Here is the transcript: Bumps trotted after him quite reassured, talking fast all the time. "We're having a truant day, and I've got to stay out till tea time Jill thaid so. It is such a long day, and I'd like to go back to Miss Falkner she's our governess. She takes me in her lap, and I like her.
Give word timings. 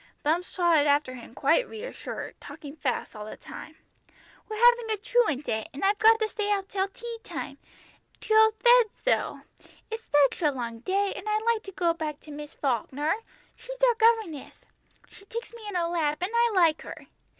Bumps 0.23 0.51
trotted 0.51 0.87
after 0.87 1.13
him 1.13 1.35
quite 1.35 1.69
reassured, 1.69 2.33
talking 2.41 2.75
fast 2.75 3.15
all 3.15 3.23
the 3.25 3.37
time. 3.37 3.75
"We're 4.49 4.57
having 4.57 4.89
a 4.89 4.97
truant 4.97 5.45
day, 5.45 5.67
and 5.75 5.85
I've 5.85 5.99
got 5.99 6.19
to 6.19 6.27
stay 6.27 6.51
out 6.51 6.69
till 6.69 6.87
tea 6.87 7.19
time 7.23 7.59
Jill 8.19 8.49
thaid 8.53 8.87
so. 9.05 9.41
It 9.91 9.99
is 9.99 10.03
such 10.11 10.41
a 10.41 10.49
long 10.49 10.79
day, 10.79 11.13
and 11.15 11.29
I'd 11.29 11.45
like 11.45 11.61
to 11.65 11.71
go 11.71 11.93
back 11.93 12.19
to 12.21 12.31
Miss 12.31 12.55
Falkner 12.55 13.13
she's 13.55 13.77
our 13.87 13.93
governess. 13.93 14.61
She 15.07 15.23
takes 15.25 15.53
me 15.53 15.67
in 15.69 15.75
her 15.75 15.83
lap, 15.85 16.17
and 16.23 16.31
I 16.33 16.51
like 16.55 16.81
her. 16.81 17.05